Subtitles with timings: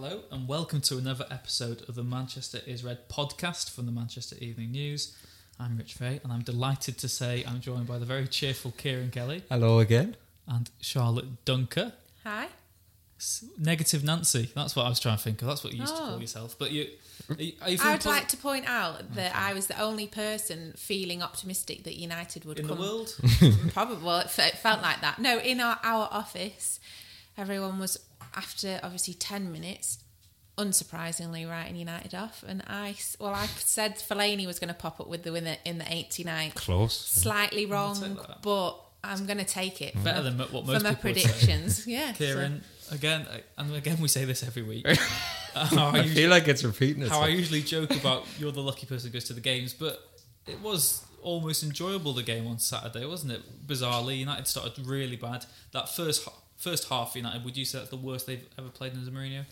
[0.00, 4.36] Hello, and welcome to another episode of the Manchester is Red podcast from the Manchester
[4.40, 5.16] Evening News.
[5.58, 9.10] I'm Rich Fay, and I'm delighted to say I'm joined by the very cheerful Ciaran
[9.10, 10.16] Kelly Hello again.
[10.46, 11.94] and Charlotte Duncker.
[12.22, 12.46] Hi.
[13.18, 15.48] S- Negative Nancy, that's what I was trying to think of.
[15.48, 16.06] That's what you used to Oh.
[16.10, 16.54] call yourself.
[16.56, 16.86] But you,
[17.28, 19.80] are you, are you I would posi- like to point out that I was the
[19.80, 23.16] only person feeling optimistic that United would in the world?
[23.72, 25.18] Probably, well, it, fe- it felt like that.
[25.18, 26.78] No, in our, our office,
[27.36, 27.98] everyone was
[28.38, 29.98] after obviously ten minutes,
[30.56, 35.08] unsurprisingly writing United off, and I, well, I said Fellaini was going to pop up
[35.08, 36.54] with the winner in the 89th.
[36.54, 36.96] Close.
[36.98, 38.72] Slightly wrong, but
[39.04, 39.92] I'm going to take it.
[40.02, 41.28] Better for, than what for most my people would say.
[41.28, 41.86] predictions.
[41.96, 43.26] yeah, so- Ciaran, again,
[43.56, 44.86] and again, we say this every week.
[45.54, 48.52] Uh, how I I usually- feel like it's repeating how I usually joke about you're
[48.52, 49.98] the lucky person who goes to the games, but
[50.46, 53.66] it was almost enjoyable the game on Saturday, wasn't it?
[53.66, 55.46] Bizarrely, United started really bad.
[55.72, 58.92] That first h- first half, United, would you say that's the worst they've ever played
[58.92, 59.44] under Mourinho?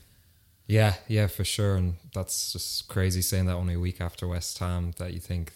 [0.67, 1.77] Yeah, yeah, for sure.
[1.77, 5.53] And that's just crazy saying that only a week after West Ham that you think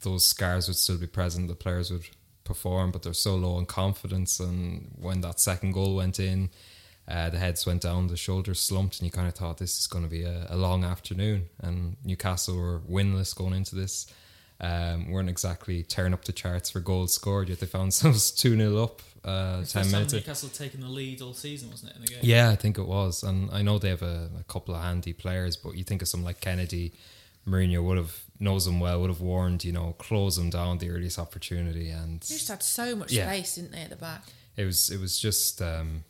[0.00, 2.06] those scars would still be present, the players would
[2.44, 4.38] perform, but they're so low in confidence.
[4.38, 6.50] And when that second goal went in,
[7.08, 9.86] uh, the heads went down, the shoulders slumped, and you kind of thought this is
[9.86, 11.48] going to be a, a long afternoon.
[11.60, 14.06] And Newcastle were winless going into this.
[14.60, 18.56] Um, weren't exactly tearing up the charts for goals scored, yet they found themselves 2
[18.56, 20.12] 0 up uh, 10 First time minutes.
[20.12, 20.18] in.
[20.20, 22.18] Newcastle had taken the lead all season, wasn't it, in the game?
[22.22, 25.12] Yeah, I think it was, and I know they have a, a couple of handy
[25.12, 26.92] players, but you think of someone like Kenedy,
[27.46, 30.90] Mourinho would have knows them well, would have warned, you know, close them down the
[30.90, 33.26] earliest opportunity, and They just had so much Yeah.
[33.30, 34.22] space, didn't they, at the back?
[34.56, 36.04] it was it was just um,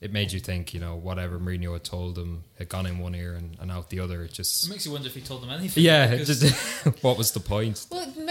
[0.00, 3.14] it made you think, you know, whatever Mourinho had told them had gone in one
[3.16, 4.22] ear and, and out the other.
[4.22, 5.82] It It just makes you wonder if he told them anything.
[5.82, 6.42] yeah, just
[7.02, 7.84] what was the point?
[7.90, 8.27] Well, it makes it.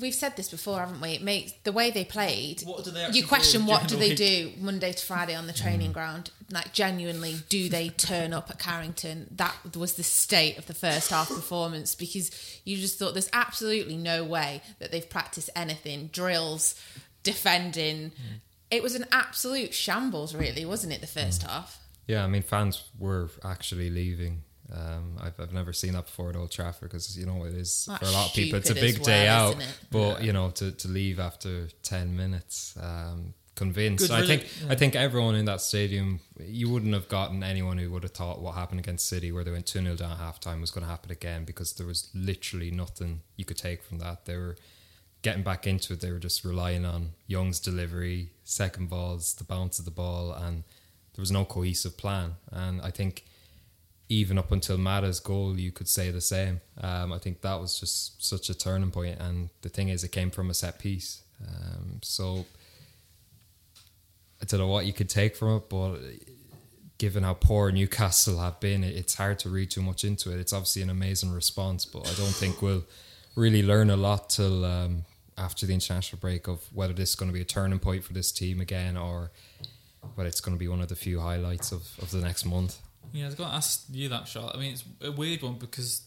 [0.00, 1.10] We've said this before, haven't we?
[1.10, 2.62] It makes the way they played.
[2.62, 5.46] What do they actually You question do what do they do Monday to Friday on
[5.46, 5.94] the training Mm.
[5.94, 6.30] ground?
[6.50, 9.28] Like genuinely, do they turn up at Carrington?
[9.36, 12.30] That was the state of the first half performance because
[12.64, 16.74] you just thought there's absolutely no way that they've practiced anything, drills,
[17.22, 18.10] defending.
[18.10, 18.40] Mm.
[18.70, 21.00] It was an absolute shambles, really, wasn't it?
[21.00, 21.24] The Mm.
[21.24, 21.78] first half.
[22.06, 24.42] Yeah, I mean, fans were actually leaving.
[24.74, 27.86] Um, I've, I've never seen that before at Old Trafford because you know it is
[27.88, 29.50] That's for a lot of people it's a stupid as big day out.
[29.50, 29.78] isn't it?
[29.90, 34.08] But you know to, to leave after ten minutes, um, convinced.
[34.08, 34.72] Good I think yeah.
[34.72, 38.40] I think everyone in that stadium, you wouldn't have gotten anyone who would have thought
[38.40, 40.84] what happened against City, where they went two 0 down at half time, was going
[40.84, 44.24] to happen again because there was literally nothing you could take from that.
[44.24, 44.56] They were
[45.22, 46.00] getting back into it.
[46.00, 50.64] They were just relying on Young's delivery, second balls, the bounce of the ball, and
[51.14, 52.36] there was no cohesive plan.
[52.50, 53.24] And I think
[54.12, 56.60] even up until Mata's goal, you could say the same.
[56.78, 59.18] Um, I think that was just such a turning point.
[59.18, 61.22] And the thing is, it came from a set piece.
[61.40, 62.44] Um, so
[64.40, 65.96] I don't know what you could take from it, but
[66.98, 70.38] given how poor Newcastle have been, it's hard to read too much into it.
[70.38, 72.84] It's obviously an amazing response, but I don't think we'll
[73.34, 75.04] really learn a lot till um,
[75.38, 78.12] after the international break of whether this is going to be a turning point for
[78.12, 79.30] this team again or
[80.14, 82.78] whether it's going to be one of the few highlights of, of the next month.
[83.12, 84.56] Yeah, I was going to ask you that, Charlotte.
[84.56, 86.02] I mean, it's a weird one because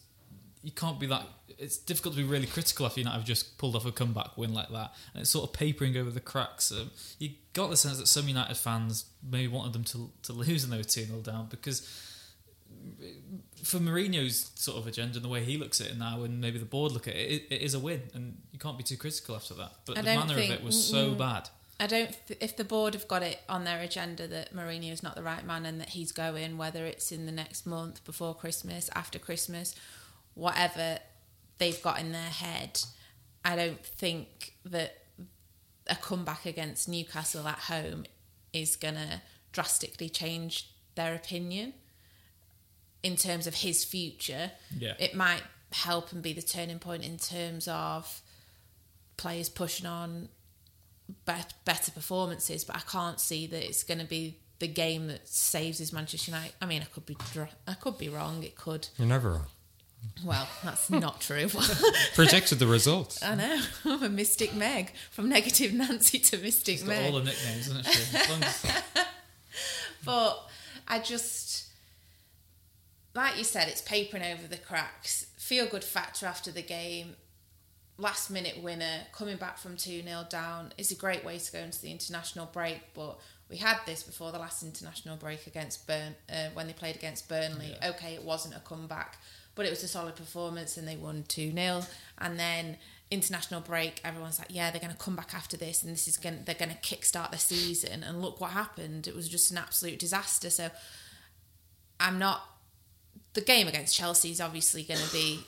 [0.62, 1.26] you can't be that.
[1.58, 4.52] It's difficult to be really critical after United have just pulled off a comeback win
[4.52, 6.72] like that, and it's sort of papering over the cracks.
[6.72, 10.64] Um, you got the sense that some United fans maybe wanted them to to lose
[10.64, 11.88] and they were two 0 down because
[13.62, 16.58] for Mourinho's sort of agenda and the way he looks at it now, and maybe
[16.58, 18.96] the board look at it, it, it is a win, and you can't be too
[18.96, 19.72] critical after that.
[19.86, 21.48] But I the manner think- of it was so mm, bad.
[21.78, 22.16] I don't.
[22.26, 25.22] Th- if the board have got it on their agenda that Mourinho is not the
[25.22, 29.18] right man and that he's going, whether it's in the next month, before Christmas, after
[29.18, 29.74] Christmas,
[30.34, 30.98] whatever
[31.58, 32.80] they've got in their head,
[33.44, 35.02] I don't think that
[35.86, 38.04] a comeback against Newcastle at home
[38.52, 39.22] is gonna
[39.52, 41.74] drastically change their opinion
[43.02, 44.50] in terms of his future.
[44.76, 44.94] Yeah.
[44.98, 45.42] It might
[45.72, 48.22] help and be the turning point in terms of
[49.16, 50.28] players pushing on
[51.24, 55.28] bet- better performances, but I can't see that it's going to be the game that
[55.28, 56.54] saves his Manchester United.
[56.62, 58.42] I mean, I could be dr- I could be wrong.
[58.42, 58.88] It could.
[58.98, 59.46] You're never wrong.
[60.24, 61.48] Well, that's not true.
[62.14, 63.18] Projected the result.
[63.24, 63.60] I know.
[63.84, 67.12] I'm a Mystic Meg from Negative Nancy to Mystic She's got Meg.
[67.12, 68.16] all the nicknames, isn't she?
[68.16, 68.64] As long as-
[70.04, 70.48] But
[70.88, 71.66] I just
[73.14, 75.26] like you said, it's papering over the cracks.
[75.38, 77.16] Feel good factor after the game.
[77.98, 81.58] Last minute winner, coming back from 2 0 down is a great way to go
[81.58, 82.80] into the international break.
[82.94, 86.96] But we had this before the last international break against Burn uh, when they played
[86.96, 87.74] against Burnley.
[87.80, 87.90] Yeah.
[87.90, 89.18] Okay, it wasn't a comeback,
[89.54, 91.82] but it was a solid performance and they won 2 0.
[92.18, 92.76] And then
[93.10, 96.16] international break, everyone's like, yeah, they're going to come back after this and this is
[96.16, 98.02] going they're going to kickstart the season.
[98.02, 99.06] And look what happened.
[99.06, 100.50] It was just an absolute disaster.
[100.50, 100.70] So
[102.00, 102.42] I'm not.
[103.34, 105.40] The game against Chelsea is obviously going to be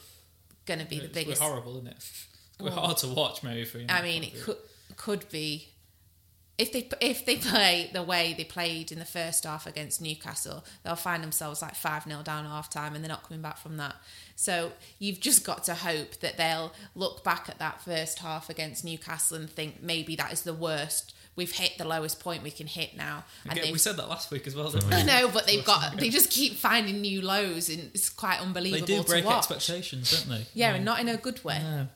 [0.67, 1.43] going to be the biggest.
[1.43, 2.05] horrible, isn't it?
[2.61, 3.87] It's hard to watch, maybe for you.
[3.89, 4.57] I mean, it could
[4.97, 5.69] could be
[6.59, 10.65] if they if they play the way they played in the first half against Newcastle,
[10.83, 13.59] they'll find themselves like five 0 down at half time, and they're not coming back
[13.59, 13.95] from that.
[14.35, 18.85] So you've just got to hope that they'll look back at that first half against
[18.85, 21.15] Newcastle and think maybe that is the worst.
[21.37, 24.33] We've hit the lowest point we can hit now, and Again, we said that last
[24.33, 24.69] week as well.
[24.73, 24.97] Didn't we?
[24.97, 28.85] I know, but they've got they just keep finding new lows, and it's quite unbelievable.
[28.85, 30.47] They do break expectations, don't they?
[30.55, 31.61] Yeah, and not in a good way.
[31.63, 31.89] No,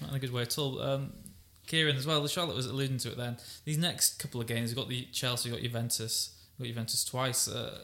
[0.00, 0.80] not in a good way at all.
[0.80, 1.12] Um,
[1.66, 2.26] Ciaran as well.
[2.26, 3.16] Charlotte was alluding to it.
[3.16, 6.74] Then these next couple of games, we've got the Chelsea, we've got Juventus, we've got
[6.74, 7.48] Juventus twice.
[7.48, 7.78] Uh,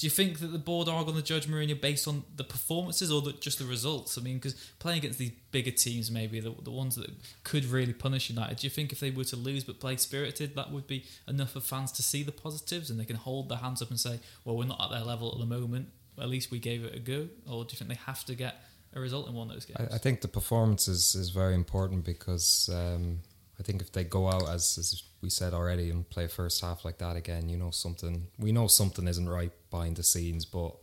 [0.00, 3.12] do you think that the board are going to judge Mourinho based on the performances
[3.12, 4.16] or the, just the results?
[4.16, 7.10] I mean, because playing against these bigger teams, maybe the, the ones that
[7.44, 8.56] could really punish United.
[8.56, 11.50] Do you think if they were to lose but play spirited, that would be enough
[11.50, 14.20] for fans to see the positives and they can hold their hands up and say,
[14.42, 15.90] "Well, we're not at their level at the moment.
[16.18, 18.54] At least we gave it a go." Or do you think they have to get
[18.92, 19.88] a result in one of those games?
[19.90, 23.20] I, I think the performance is, is very important because um,
[23.58, 26.84] I think if they go out as, as we said already and play first half
[26.84, 28.26] like that again, you know something.
[28.38, 30.76] We know something isn't right behind the scenes, but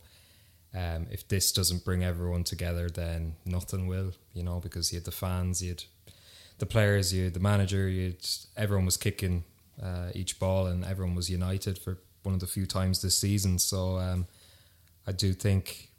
[0.74, 4.12] um, if this doesn't bring everyone together, then nothing will.
[4.32, 5.84] You know because you had the fans, you had
[6.58, 8.26] the players, you had the manager, you had,
[8.56, 9.44] everyone was kicking
[9.82, 13.58] uh, each ball and everyone was united for one of the few times this season.
[13.58, 14.26] So um,
[15.06, 15.90] I do think.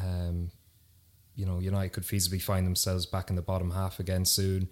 [0.00, 0.50] Um,
[1.34, 4.68] you know, United could feasibly find themselves back in the bottom half again soon.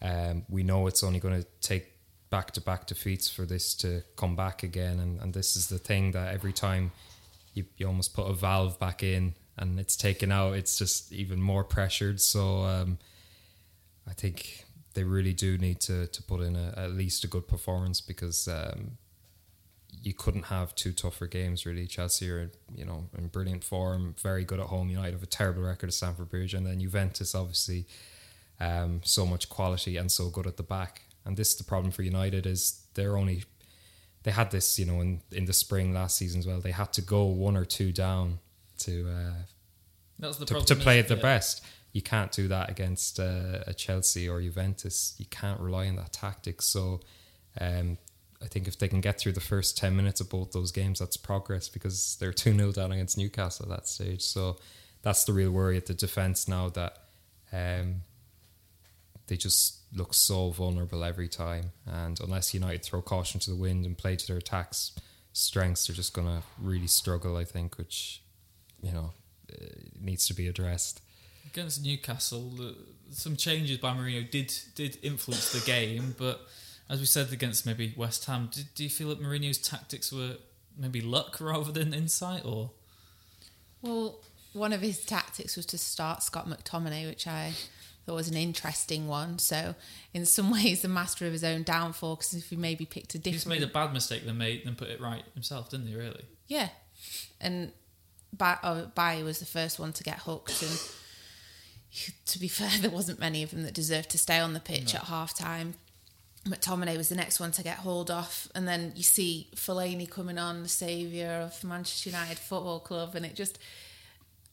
[0.00, 1.92] Um, we know it's only going to take
[2.30, 5.78] back to back defeats for this to come back again, and, and this is the
[5.78, 6.92] thing that every time
[7.54, 11.40] you, you almost put a valve back in and it's taken out, it's just even
[11.40, 12.20] more pressured.
[12.20, 12.98] So um,
[14.08, 14.64] I think
[14.94, 18.48] they really do need to to put in a, at least a good performance because
[18.48, 18.98] um,
[20.04, 21.86] you couldn't have two tougher games really.
[21.86, 24.90] Chelsea are you know in brilliant form, very good at home.
[24.90, 27.86] United have a terrible record at Stamford Bridge, and then Juventus obviously
[28.60, 31.02] um, so much quality and so good at the back.
[31.24, 33.44] And this is the problem for United is they're only
[34.24, 36.60] they had this you know in in the spring last season as well.
[36.60, 38.40] They had to go one or two down
[38.80, 39.32] to uh,
[40.18, 40.66] That's the to, problem.
[40.66, 41.22] to play at their it?
[41.22, 41.64] best.
[41.92, 45.14] You can't do that against uh, a Chelsea or Juventus.
[45.16, 46.60] You can't rely on that tactic.
[46.60, 47.00] So
[47.60, 47.98] um,
[48.44, 50.98] I think if they can get through the first 10 minutes of both those games,
[50.98, 54.22] that's progress because they're 2 0 down against Newcastle at that stage.
[54.22, 54.58] So
[55.02, 56.98] that's the real worry at the defence now that
[57.52, 58.02] um,
[59.26, 61.72] they just look so vulnerable every time.
[61.86, 64.92] And unless United throw caution to the wind and play to their attacks
[65.32, 68.22] strengths, they're just going to really struggle, I think, which,
[68.82, 69.12] you know,
[69.52, 69.64] uh,
[70.00, 71.00] needs to be addressed.
[71.50, 72.52] against Newcastle,
[73.10, 76.46] some changes by Mourinho did did influence the game, but
[76.88, 80.36] as we said against maybe West Ham, did, do you feel that Mourinho's tactics were
[80.76, 82.70] maybe luck rather than insight, or
[83.82, 84.20] Well,
[84.52, 87.52] one of his tactics was to start Scott McTominay, which I
[88.06, 89.38] thought was an interesting one.
[89.38, 89.74] So,
[90.12, 92.16] in some ways, the master of his own downfall.
[92.16, 94.74] Because if he maybe picked a he just made a bad mistake, then made then
[94.74, 95.96] put it right himself, didn't he?
[95.96, 96.24] Really?
[96.46, 96.68] yeah,
[97.40, 97.72] and
[98.32, 100.80] Ba- oh, was the first one to get hooked, and
[102.26, 104.94] to be fair, there wasn't many of them that deserved to stay on the pitch
[104.94, 105.74] at half time.
[106.46, 110.38] McTominay was the next one to get hauled off, and then you see Fellaini coming
[110.38, 113.58] on, the saviour of Manchester United Football Club, and it just.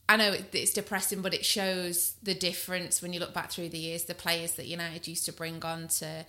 [0.08, 3.68] I know it, it's depressing, but it shows the difference when you look back through
[3.68, 4.04] the years.
[4.04, 6.26] The players that United used to bring on to,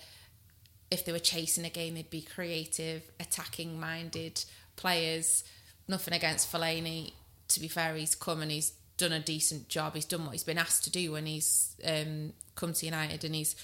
[0.92, 5.44] if they were chasing a game, they'd be creative, attacking minded players.
[5.88, 7.14] Nothing against Fellaini.
[7.50, 9.96] To be fair, he's come and he's done a decent job.
[9.96, 13.36] He's done what he's been asked to do when he's um, come to United, and
[13.36, 13.56] he's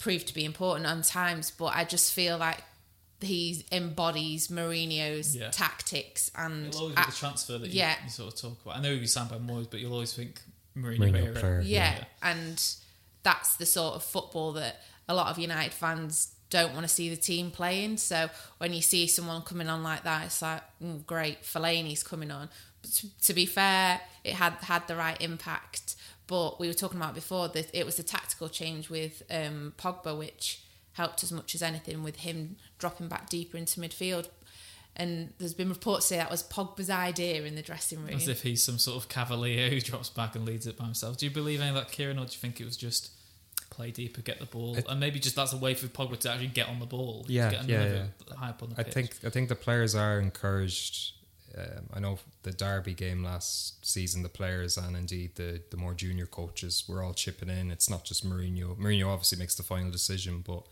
[0.00, 1.52] proved to be important on times.
[1.52, 2.64] But I just feel like
[3.20, 5.50] he embodies Mourinho's Yeah.
[5.50, 7.96] tactics and It'll always a- be the transfer that you, yeah.
[8.02, 8.76] you sort of talk about.
[8.78, 10.40] I know he's signed by Moyes, but you'll always think
[10.76, 11.34] Mourinho, Mourinho era.
[11.40, 11.60] player.
[11.60, 12.04] yeah, Yeah.
[12.22, 12.62] and
[13.22, 17.10] that's the sort of football that a lot of United fans don't want to see
[17.10, 17.98] the team playing.
[17.98, 21.42] So when you see someone coming on like that, it's like mm, great.
[21.44, 22.48] Fellaini's coming on.
[22.80, 25.94] But to, to be fair, it had had the right impact.
[26.30, 30.16] But we were talking about before that it was a tactical change with um, Pogba,
[30.16, 30.60] which
[30.92, 34.28] helped as much as anything with him dropping back deeper into midfield.
[34.94, 38.14] And there's been reports say that was Pogba's idea in the dressing room.
[38.14, 41.16] As if he's some sort of cavalier who drops back and leads it by himself.
[41.16, 43.10] Do you believe any of that, Ciaran, or do you think it was just
[43.70, 46.30] play deeper, get the ball, I- and maybe just that's a way for Pogba to
[46.30, 47.24] actually get on the ball?
[47.24, 48.94] to Yeah, get yeah, another high up on the I pitch.
[48.94, 51.12] think I think the players are encouraged.
[51.56, 55.94] Um, I know the Derby game last season, the players and indeed the the more
[55.94, 57.70] junior coaches were all chipping in.
[57.70, 58.76] It's not just Mourinho.
[58.76, 60.66] Mourinho obviously makes the final decision, but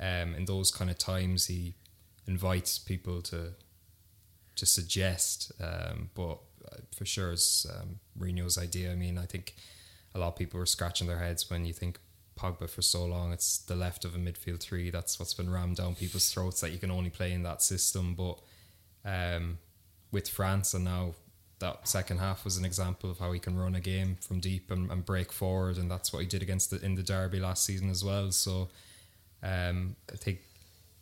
[0.00, 1.74] um, in those kind of times, he
[2.26, 3.54] invites people to
[4.56, 5.52] to suggest.
[5.60, 6.38] Um, but
[6.70, 8.92] uh, for sure, it's um, Mourinho's idea.
[8.92, 9.54] I mean, I think
[10.14, 11.98] a lot of people were scratching their heads when you think
[12.38, 13.32] Pogba for so long.
[13.32, 14.90] It's the left of a midfield three.
[14.90, 18.14] That's what's been rammed down people's throats that you can only play in that system.
[18.14, 18.40] But
[19.04, 19.58] um,
[20.12, 21.14] with France and now
[21.62, 24.70] that second half was an example of how he can run a game from deep
[24.70, 27.64] and, and break forward, and that's what he did against the in the derby last
[27.64, 28.30] season as well.
[28.32, 28.68] So
[29.42, 30.40] um, I think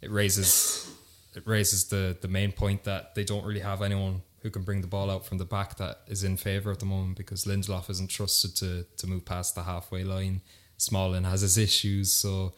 [0.01, 0.89] it raises
[1.35, 4.81] it raises the the main point that they don't really have anyone who can bring
[4.81, 7.91] the ball out from the back that is in favour at the moment because Lindelof
[7.91, 10.43] isn't trusted to to move past the halfway line.
[10.77, 12.53] Smalling has his issues, so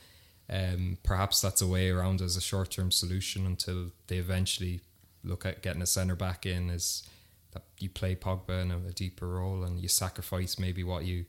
[0.50, 4.80] um, perhaps that's a way around as a short term solution until they eventually
[5.24, 6.70] look at getting a centre back in.
[6.70, 7.08] Is
[7.52, 11.24] that you play Pogba in a, a deeper role and you sacrifice maybe what you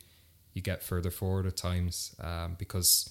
[0.54, 3.10] you get further forward at times um, because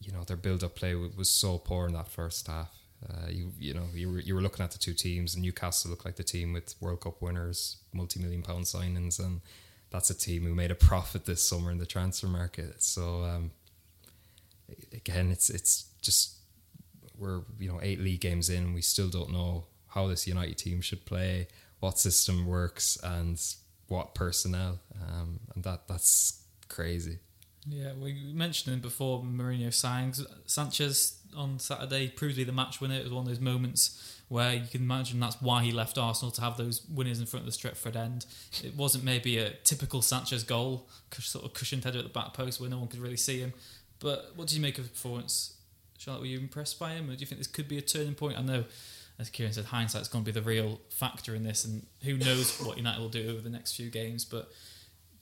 [0.00, 2.70] you know their build up play wa- was so poor in that first half.
[3.08, 5.90] Uh, you you know you were you were looking at the two teams, and Newcastle
[5.90, 9.40] looked like the team with World Cup winners, multi million pound signings, and
[9.90, 12.82] that's a team who made a profit this summer in the transfer market.
[12.82, 13.50] So um,
[14.92, 16.36] again, it's it's just
[17.16, 20.58] we're you know eight league games in, and we still don't know how this United
[20.58, 21.48] team should play,
[21.80, 23.40] what system works, and
[23.88, 27.18] what personnel, um, and that that's crazy.
[27.66, 30.24] Yeah, we mentioned him before Mourinho signings.
[30.46, 32.94] Sanchez on Saturday proved to be the match winner.
[32.94, 36.30] It was one of those moments where you can imagine that's why he left Arsenal
[36.32, 38.26] to have those winners in front of the Stretford end.
[38.62, 42.60] It wasn't maybe a typical Sanchez goal, sort of cushioned header at the back post
[42.60, 43.52] where no one could really see him.
[44.00, 45.54] But what do you make of the performance?
[45.98, 48.14] Charlotte, were you impressed by him, or do you think this could be a turning
[48.14, 48.38] point?
[48.38, 48.64] I know,
[49.18, 52.60] as Ciaran said, hindsight's going to be the real factor in this, and who knows
[52.60, 54.24] what United will do over the next few games.
[54.24, 54.50] But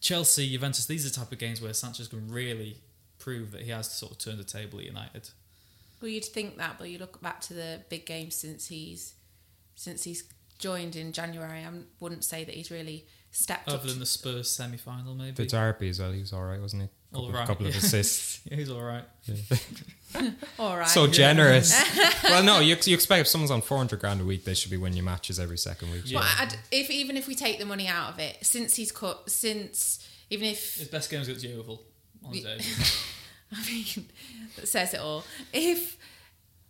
[0.00, 2.82] Chelsea, Juventus, these are the type of games where Sanchez can really
[3.18, 5.30] prove that he has to sort of turn the table at United.
[6.00, 9.14] Well, you'd think that, but you look back to the big games since he's
[9.74, 10.24] since he's
[10.58, 11.60] joined in January.
[11.60, 13.74] I wouldn't say that he's really stepped up.
[13.74, 15.32] Other than the Spurs semi final, maybe.
[15.32, 16.88] The Derby as well, he was all right, wasn't he?
[17.14, 18.40] All Couple, right, couple of assists.
[18.44, 19.04] yeah, he's all right.
[20.58, 20.88] All right.
[20.88, 21.74] so generous.
[22.24, 24.76] well, no, you, you expect if someone's on 400 grand a week, they should be
[24.78, 26.02] winning matches every second week.
[26.06, 26.20] Yeah.
[26.20, 29.28] But I'd, if even if we take the money out of it, since he's cut,
[29.28, 31.82] since even if His best game's against Yeovil
[32.24, 32.58] on his own.
[33.52, 34.08] I mean,
[34.56, 35.24] that says it all.
[35.52, 35.98] If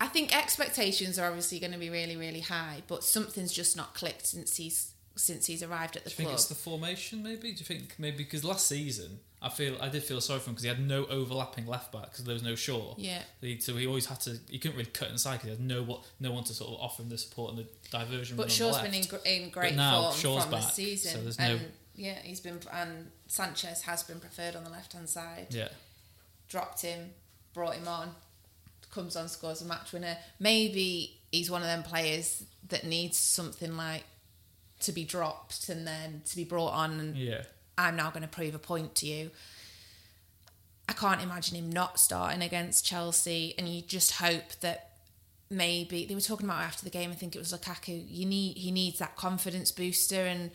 [0.00, 3.94] I think expectations are obviously going to be really, really high, but something's just not
[3.94, 7.22] clicked since he's since he's arrived at the Do you think it's the formation?
[7.22, 7.52] Maybe.
[7.52, 10.54] Do you think maybe because last season I feel I did feel sorry for him
[10.54, 12.94] because he had no overlapping left back because there was no Shaw.
[12.96, 13.22] Yeah.
[13.40, 14.38] He, so he always had to.
[14.50, 16.80] He couldn't really cut inside because he had no what no one to sort of
[16.80, 18.36] offer him the support and the diversion.
[18.36, 19.04] But on been in,
[19.44, 21.60] in great now form Shaw's from the back, season, so there's no- and
[21.94, 25.48] yeah, he's been and Sanchez has been preferred on the left hand side.
[25.50, 25.68] Yeah.
[26.48, 27.10] Dropped him,
[27.54, 28.14] brought him on,
[28.90, 30.16] comes on, scores a match winner.
[30.38, 34.04] Maybe he's one of them players that needs something like
[34.80, 37.42] to be dropped and then to be brought on and Yeah.
[37.78, 39.30] I'm now going to prove a point to you.
[40.88, 44.92] I can't imagine him not starting against Chelsea, and you just hope that
[45.50, 47.10] maybe they were talking about after the game.
[47.10, 48.04] I think it was Lukaku.
[48.08, 50.52] You need he needs that confidence booster, and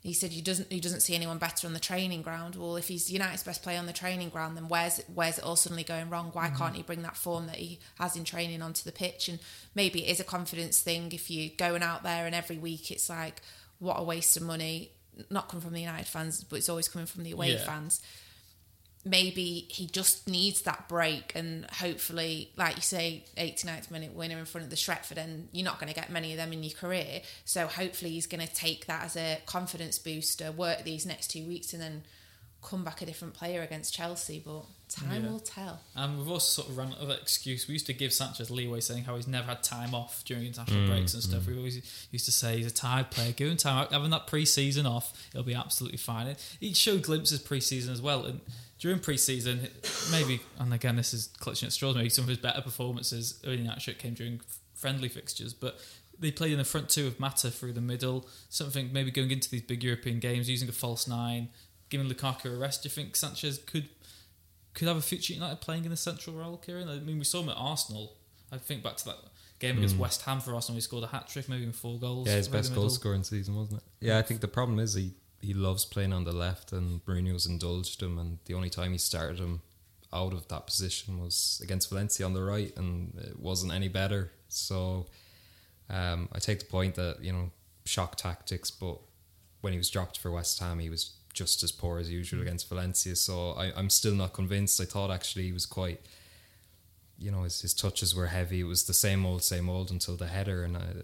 [0.00, 2.56] he said he doesn't he doesn't see anyone better on the training ground.
[2.56, 5.56] Well, if he's United's best player on the training ground, then where's where's it all
[5.56, 6.30] suddenly going wrong?
[6.32, 6.56] Why mm-hmm.
[6.56, 9.28] can't he bring that form that he has in training onto the pitch?
[9.28, 9.38] And
[9.74, 11.12] maybe it is a confidence thing.
[11.12, 13.42] If you're going out there and every week it's like
[13.78, 14.90] what a waste of money.
[15.30, 17.64] Not coming from the United fans, but it's always coming from the away Yeah.
[17.64, 18.00] fans
[19.06, 24.46] maybe he just needs that break and hopefully like you say 89th minute winner in
[24.46, 26.72] front of the Stretford and you're not going to get many of them in your
[26.72, 31.28] career so hopefully he's going to take that as a confidence booster work these next
[31.30, 32.02] two weeks and then
[32.64, 35.30] come back a different player against Chelsea but time Yeah.
[35.30, 37.68] will tell And we've also sort of run out of excuse.
[37.68, 40.82] We used to give Sanchez leeway saying how he's never had time off during international
[40.82, 41.42] mm, breaks and stuff.
[41.42, 41.46] Mm.
[41.48, 43.32] We always used to say he's a tired player.
[43.32, 43.92] Give him time out.
[43.92, 46.36] Having that pre season off, he'll be absolutely fine.
[46.60, 48.24] He showed glimpses pre season as well.
[48.24, 48.40] And
[48.78, 49.68] during pre season,
[50.10, 53.66] maybe, and again, this is clutching at straws, maybe some of his better performances in
[53.66, 54.40] that shit came during
[54.74, 55.54] friendly fixtures.
[55.54, 55.78] But
[56.18, 58.28] they played in the front two of Mata through the middle.
[58.48, 61.48] Something maybe going into these big European games, using a false nine,
[61.96, 62.82] giving Lukaku a rest.
[62.82, 63.88] Do you think Sanchez could
[64.74, 66.88] could have a future at United playing in the central role, Ciaran?
[66.88, 68.16] I mean, we saw him at Arsenal.
[68.50, 69.18] I think back to that
[69.60, 70.74] game against West Ham for Arsenal.
[70.76, 72.26] He scored a hat trick, maybe even four goals.
[72.26, 73.84] Yeah, his right best goal scoring season, wasn't it?
[74.06, 77.46] Yeah, I think the problem is he, he loves playing on the left, and Mourinho's
[77.46, 78.18] indulged him.
[78.18, 79.62] And the only time he started him
[80.12, 84.32] out of that position was against Valencia on the right, and it wasn't any better.
[84.48, 85.06] So
[85.88, 87.52] um, I take the point that you know
[87.84, 88.98] shock tactics, but
[89.60, 92.68] when he was dropped for West Ham, he was just as poor as usual against
[92.68, 93.16] Valencia.
[93.16, 94.80] So I, I'm still not convinced.
[94.80, 96.00] I thought actually he was quite
[97.18, 98.60] you know his, his touches were heavy.
[98.60, 101.02] It was the same old, same old until the header, and uh,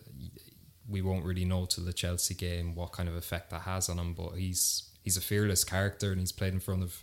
[0.88, 3.98] we won't really know till the Chelsea game what kind of effect that has on
[3.98, 4.14] him.
[4.14, 7.02] But he's he's a fearless character, and he's played in front of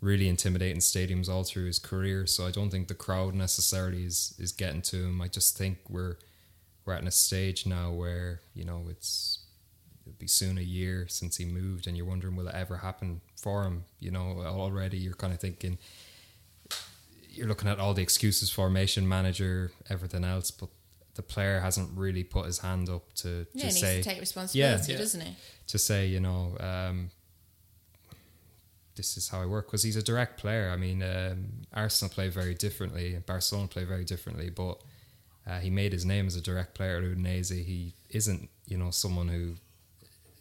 [0.00, 2.26] really intimidating stadiums all through his career.
[2.26, 5.22] So I don't think the crowd necessarily is is getting to him.
[5.22, 6.16] I just think we're
[6.84, 9.43] we're at a stage now where you know it's
[10.06, 13.20] it'll be soon a year since he moved, and you're wondering will it ever happen
[13.36, 13.84] for him?
[14.00, 15.78] You know, already you're kind of thinking
[17.30, 20.68] you're looking at all the excuses, formation manager, everything else, but
[21.16, 24.20] the player hasn't really put his hand up to, Yeah, to needs say to take
[24.20, 24.98] responsibility, Yeah.
[24.98, 25.36] doesn't he?
[25.68, 27.10] to say you know um,
[28.96, 30.70] this is how I work because he's a direct player.
[30.70, 34.80] I mean, um, Arsenal play very differently, Barcelona play very differently, but
[35.46, 37.64] uh, he made his name as a direct player at Udinese.
[37.64, 39.54] He isn't you know someone who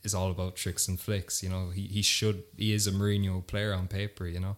[0.03, 1.41] is all about tricks and flicks.
[1.41, 4.27] You know, he, he should he is a Mourinho player on paper.
[4.27, 4.57] You know,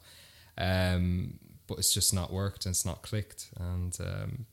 [0.58, 3.50] um, but it's just not worked and it's not clicked.
[3.60, 4.46] And um,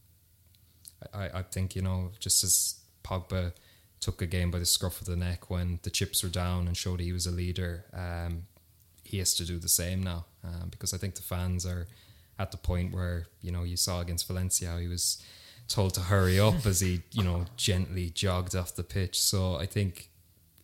[1.12, 3.52] I I think you know just as Pogba
[4.00, 6.76] took a game by the scruff of the neck when the chips were down and
[6.76, 7.84] showed he was a leader.
[7.94, 8.46] Um,
[9.04, 11.86] he has to do the same now um, because I think the fans are
[12.38, 15.22] at the point where you know you saw against Valencia how he was
[15.68, 19.20] told to hurry up as he you know gently jogged off the pitch.
[19.20, 20.10] So I think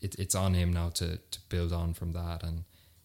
[0.00, 2.64] it, it's on him now to to build on from that and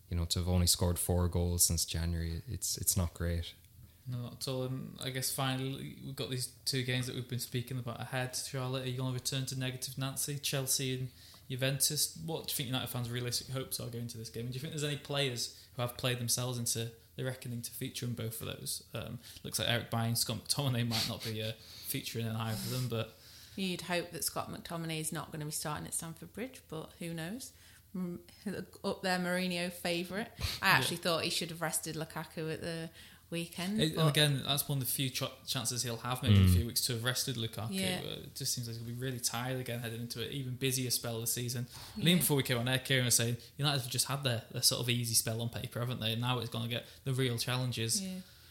[0.10, 2.42] you know to have only scored four goals since January.
[2.48, 3.54] It's it's not great.
[4.08, 4.64] No, at all.
[4.64, 8.36] And I guess finally we've got these two games that we've been speaking about ahead.
[8.36, 11.10] Charlotte, are you going to return to negative Nancy, Chelsea and
[11.50, 12.18] Juventus?
[12.26, 14.46] What do you think United fans' realistic hopes are going to this game?
[14.46, 17.72] And do you think there's any players who have played themselves into the reckoning to
[17.72, 18.84] feature in both of those?
[18.94, 21.54] Um, looks like Eric Bynes, Scott McTominay might not be uh,
[21.86, 23.18] featuring in either of them, but
[23.56, 26.90] You'd hope that Scott McTominay is not going to be starting at Stamford Bridge, but
[27.00, 27.52] who knows?
[27.96, 28.18] Mm,
[28.84, 30.28] Up there, Mourinho favourite.
[30.62, 32.90] I actually thought he should have rested Lukaku at the
[33.30, 33.80] weekend.
[33.82, 36.50] It- and again, that's one of the few ch- chances he'll have maybe in a
[36.50, 37.68] few weeks to have rested Lukaku.
[37.72, 38.00] Yeah.
[38.04, 40.90] Uh, it just seems like he'll be really tired again heading into an even busier
[40.90, 41.68] spell this season.
[41.96, 44.42] And even before we came on air, Ciaran was saying United have just had their,
[44.52, 46.14] their sort of easy spell on paper, haven't they?
[46.14, 48.02] And now it's going to get the real challenges.
[48.02, 48.10] Yeah.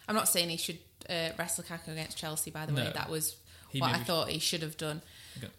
[0.09, 2.85] I'm not saying he should uh, rest Lukaku against Chelsea, by the way.
[2.85, 2.91] No.
[2.91, 3.37] That was
[3.73, 5.03] He what I maybe- thought he should have done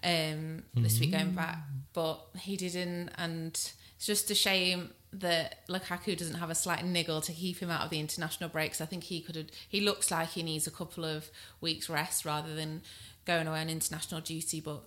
[0.03, 1.57] um, this week going back,
[1.93, 3.09] but he didn't.
[3.17, 7.69] And it's just a shame that Lukaku doesn't have a slight niggle to keep him
[7.69, 8.81] out of the international breaks.
[8.81, 9.47] I think he could have.
[9.67, 11.29] He looks like he needs a couple of
[11.61, 12.81] weeks rest rather than
[13.25, 14.59] going away on international duty.
[14.59, 14.83] But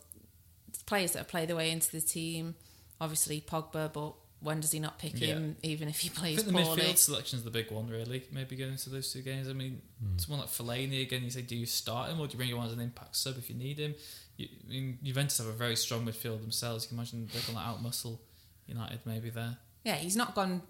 [0.87, 2.55] players that have played their way into the team,
[3.01, 5.29] obviously Pogba, but when does he not pick Yeah.
[5.29, 7.89] him, even if he plays I plays think the midfield selection is the big one,
[7.89, 8.25] really.
[8.31, 9.49] Maybe going into those two games.
[9.49, 10.19] I mean, hmm.
[10.19, 11.25] someone like Fellaini again.
[11.25, 13.17] You say, do you start him or do you bring him on as an impact
[13.17, 13.95] sub if you need him?
[14.37, 16.85] You, I mean, Juventus have a very strong midfield themselves.
[16.85, 18.19] You can imagine they're going to outmuscle
[18.67, 19.57] United maybe there.
[19.85, 20.63] Yeah, he's not gone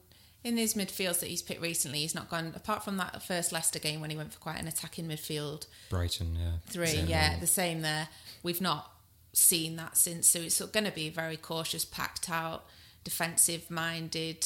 [0.45, 2.01] in his midfields that he's picked recently.
[2.01, 4.69] He's not gone apart from that first Leicester game when he went for quite an
[4.69, 6.87] attacking midfield Brighton, yeah, three.
[6.87, 7.41] Same yeah, role.
[7.41, 8.09] the same there.
[8.43, 8.93] We've not
[9.33, 10.29] seen that since.
[10.29, 12.65] So it's going to be very cautious, packed out,
[13.07, 14.45] defensive minded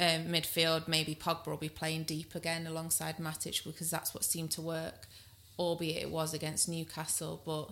[0.00, 0.88] um, midfield.
[0.88, 5.06] Maybe Pogba will be playing deep again alongside Matic because that's what seemed to work,
[5.58, 7.40] albeit it was against Newcastle.
[7.46, 7.70] But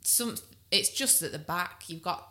[0.00, 0.36] some,
[0.70, 1.84] it's just at the back.
[1.88, 2.26] You've got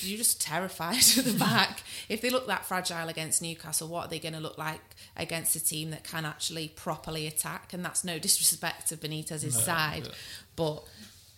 [0.00, 1.82] you're just terrified at the back.
[2.08, 4.80] If they look that fragile against Newcastle, what are they going to look like
[5.16, 7.72] against a team that can actually properly attack?
[7.72, 10.12] And that's no disrespect to Benitez's side, yeah.
[10.54, 10.84] but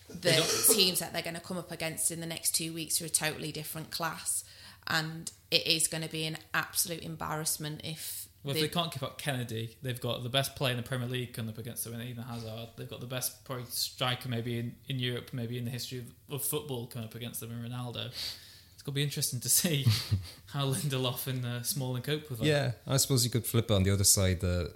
[0.08, 3.06] the teams that they're going to come up against in the next two weeks are
[3.06, 4.44] a totally different class,
[4.86, 8.26] and it is going to be an absolute embarrassment if.
[8.42, 10.82] Well, if they- they can't keep up Kenedy, they've got the best player in the
[10.82, 12.68] Premier League coming up against them, and Eden Hazard.
[12.76, 16.34] They've got the best probably striker maybe in, in Europe, maybe in the history of,
[16.36, 18.06] of football coming up against them, and Ronaldo.
[18.06, 19.84] It's going to be interesting to see
[20.46, 22.46] how Lindelof and uh, Smalling cope with that.
[22.46, 24.40] Yeah, I suppose you could flip it on the other side.
[24.40, 24.72] The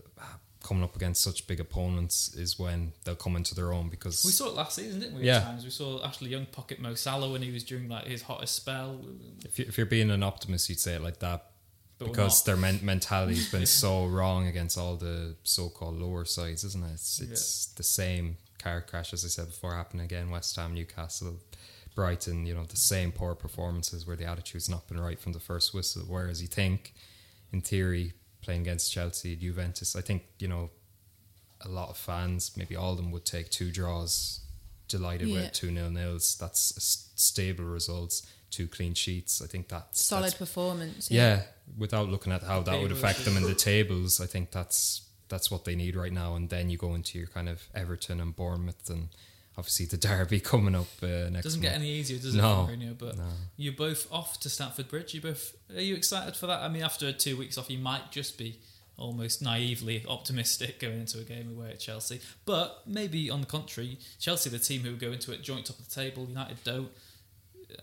[0.65, 4.33] coming up against such big opponents is when they'll come into their own because We
[4.33, 5.23] saw it last season, didn't we?
[5.23, 5.41] Yeah.
[5.41, 8.57] Times we saw Ashley Young pocket Mo Salah when he was during like his hottest
[8.57, 9.01] spell.
[9.45, 11.51] if, you, if you're being an optimist, you'd say it like that
[11.99, 16.83] But because their men- mentality's been so wrong against all the so-called lower sides, isn't
[16.83, 16.95] it?
[16.95, 20.31] It's, it's the same car crash as I said before happening again.
[20.31, 21.41] West Ham, Newcastle,
[21.95, 22.47] Brighton.
[22.47, 25.75] You know the same poor performances where the attitude's not been right from the first
[25.75, 26.05] whistle.
[26.09, 26.95] Whereas you think,
[27.53, 30.71] in theory, playing against Chelsea, Juventus, I think you know
[31.61, 34.41] a lot of fans, maybe all of them, would take two draws
[34.89, 35.35] delighted Yeah.
[35.43, 36.37] with two nil nils.
[36.39, 38.27] That's a s- stable results.
[38.51, 39.43] Two clean sheets.
[39.43, 41.11] I think that's Solid that's- performance.
[41.11, 41.45] yeah,
[41.77, 45.51] without looking at how that would affect them in the tables, I think that's that's
[45.51, 46.37] what they need right now.
[46.37, 49.09] And then you go into your kind of Everton and Bournemouth, and
[49.57, 51.45] obviously the derby coming up uh, next.
[51.45, 51.73] Doesn't month.
[51.73, 52.99] get any easier, does No, it, for Mourinho?
[52.99, 53.25] But no.
[53.57, 55.15] you're both off to Stamford Bridge.
[55.15, 56.61] You both are you excited for that?
[56.61, 58.59] I mean, after two weeks off, you might just be
[58.97, 62.21] almost naively optimistic going into a game away at Chelsea.
[62.45, 65.79] But maybe on the contrary, Chelsea, the team who would go into it joint top
[65.79, 66.91] of the table, United don't.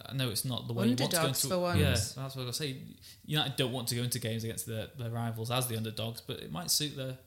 [0.07, 1.79] I know it's not the way you want to go Underdogs into for once.
[1.79, 2.77] Yeah, that's what I was going to say.
[3.25, 6.37] United don't want to go into games against their, their rivals as the underdogs, but
[6.39, 7.17] it might suit their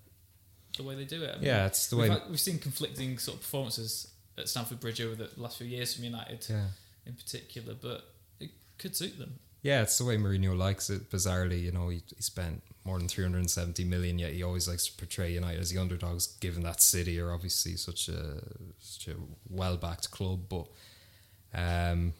[0.78, 1.30] the way they do it.
[1.30, 2.14] I mean, Yeah, it's the we've, way.
[2.18, 5.94] had- we've seen conflicting sort of performances at Stamford Bridge over the last few years
[5.94, 6.66] from United Yeah.
[7.06, 9.38] in particular, but it could suit them.
[9.62, 11.10] Yeah, it's the way Mourinho likes it.
[11.10, 14.92] Bizarrely, you know, he, he spent more than 370 million, yet he always likes to
[14.96, 18.42] portray United as the underdogs, given that City are obviously such a
[18.78, 19.16] such a
[19.48, 20.40] well backed club.
[20.50, 20.66] But
[21.54, 22.12] um,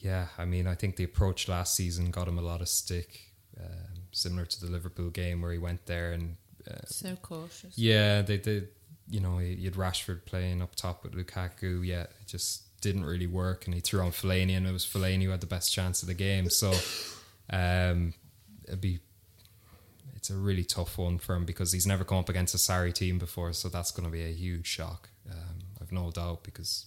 [0.00, 3.20] yeah, I mean, I think the approach last season got him a lot of stick,
[3.60, 6.36] um, similar to the Liverpool game where he went there and
[6.68, 7.76] uh, So cautious.
[7.76, 8.68] yeah, they did.
[9.10, 11.86] You know, you had Rashford playing up top with Lukaku.
[11.86, 15.24] Yeah, it just didn't really work, and he threw on Fellaini, and it was Fellaini
[15.24, 16.50] who had the best chance of the game.
[16.50, 16.72] So,
[17.50, 18.14] um,
[18.66, 19.00] it'd be
[20.14, 22.92] it's a really tough one for him because he's never come up against a Sarri
[22.92, 25.08] team before, so that's going to be a huge shock.
[25.30, 26.86] Um, I've no doubt because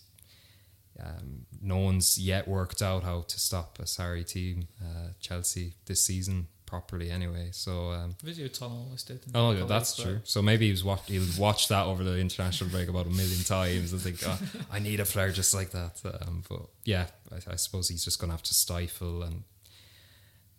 [0.99, 6.05] um, no one's yet worked out how to stop a Sarri team, uh, Chelsea this
[6.05, 7.11] season properly.
[7.11, 9.19] Anyway, so um, Video tunnel always did.
[9.35, 10.19] Oh, yeah, that's but true.
[10.23, 13.43] So maybe he was watch, he'll watch that over the international break about a million
[13.43, 14.39] times and think, oh,
[14.71, 15.99] I need a player just like that.
[16.21, 19.43] Um, but yeah, I, I suppose he's just going to have to stifle, and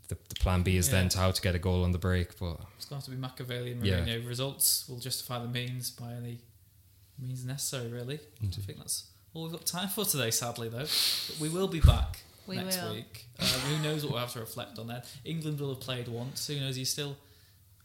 [0.08, 0.96] the, the plan B is Yeah.
[0.96, 2.38] then to how to get a goal on the break.
[2.38, 4.00] But It's going to have to be Machiavellian Yeah.
[4.04, 4.28] Mourinho.
[4.28, 6.40] Results will justify the means by any
[7.18, 8.20] means necessary, really.
[8.42, 10.80] I think that's all we've got time for today, sadly, though.
[11.28, 12.20] But we will be back
[12.52, 12.94] We next will.
[12.94, 13.26] week.
[13.40, 15.02] Um, who knows what we'll have to reflect on then?
[15.24, 16.46] England will have played once.
[16.46, 16.76] Who knows?
[16.76, 17.16] He's still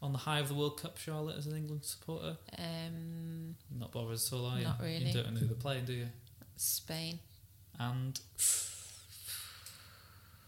[0.01, 2.37] on the high of the World Cup, Charlotte, as an England supporter.
[2.57, 4.63] Um, Not bothered at all, are you?
[4.65, 5.05] Not really.
[5.05, 6.07] You don't know who they're playing, do you?
[6.55, 7.19] Spain.
[7.79, 8.19] And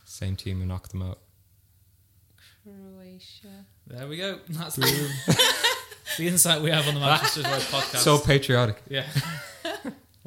[0.06, 1.20] same team who knocked them out.
[2.64, 3.66] Croatia.
[3.88, 4.40] there we go.
[4.50, 4.82] That's the,
[6.18, 7.98] the insight we have on the Manchester United podcast.
[7.98, 8.82] So patriotic.
[8.90, 9.06] Yeah.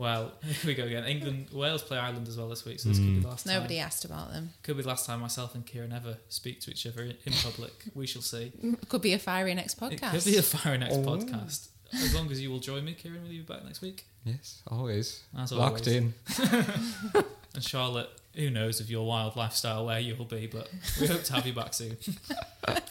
[0.03, 1.05] well, here we go again.
[1.05, 3.23] England, Wales play Ireland as well this week, so this could be hmm.
[3.23, 3.55] the last time.
[3.55, 4.51] Nobody asked about them.
[4.65, 7.33] Could be the last time myself and Ciaran ever speak to each other in in
[7.33, 7.73] public.
[7.95, 8.53] We shall see.
[8.89, 10.15] Could be a fiery next podcast.
[10.15, 11.03] It could be a fiery next oh.
[11.03, 11.69] podcast.
[11.95, 14.07] As long as you will join me, Ciaran, will you be back next week?
[14.25, 15.97] Yes, always As locked always.
[15.97, 16.15] in.
[17.55, 21.35] And Charlotte, who knows of your wild lifestyle where you'll be, but we hope to
[21.35, 21.97] have you back soon.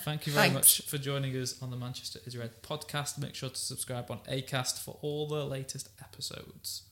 [0.06, 0.54] Thank you very Thanks.
[0.54, 3.18] much for joining us on the Manchester is Red podcast.
[3.18, 6.84] Make sure to subscribe on ACAST for all the latest episodes.